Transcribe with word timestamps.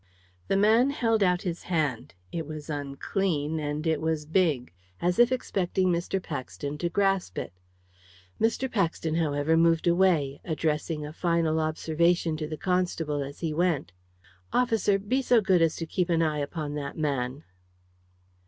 The 0.47 0.57
man 0.57 0.89
held 0.89 1.21
out 1.21 1.43
his 1.43 1.61
hand 1.69 2.15
it 2.31 2.47
was 2.47 2.71
unclean 2.71 3.59
and 3.59 3.85
it 3.85 4.01
was 4.01 4.25
big 4.25 4.73
as 4.99 5.19
if 5.19 5.31
expecting 5.31 5.89
Mr. 5.89 6.19
Paxton 6.19 6.79
to 6.79 6.89
grasp 6.89 7.37
it. 7.37 7.53
Mr. 8.41 8.67
Paxton, 8.67 9.13
however, 9.13 9.55
moved 9.55 9.85
away 9.85 10.41
addressing 10.43 11.05
a 11.05 11.13
final 11.13 11.59
observation 11.59 12.35
to 12.37 12.47
the 12.47 12.57
constable 12.57 13.21
as 13.21 13.41
he 13.41 13.53
went. 13.53 13.91
"Officer, 14.51 14.97
be 14.97 15.21
so 15.21 15.39
good 15.39 15.61
as 15.61 15.75
to 15.75 15.85
keep 15.85 16.09
an 16.09 16.23
eye 16.23 16.39
upon 16.39 16.73
that 16.73 16.97
man." 16.97 17.43